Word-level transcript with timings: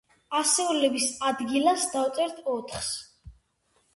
ასეულების 0.37 1.03
ადგილას 1.31 1.85
დავწერთ 1.93 2.41
ოთხს. 2.53 2.91